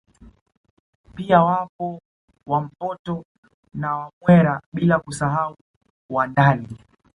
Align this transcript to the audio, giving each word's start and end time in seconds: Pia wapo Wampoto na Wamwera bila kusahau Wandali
Pia 1.15 1.43
wapo 1.43 2.01
Wampoto 2.45 3.25
na 3.73 3.95
Wamwera 3.97 4.61
bila 4.73 4.99
kusahau 4.99 5.57
Wandali 6.09 6.67